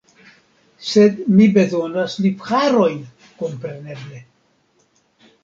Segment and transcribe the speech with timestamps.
[0.91, 2.97] Sed mi bezonas lipharojn,
[3.43, 4.25] kompreneble.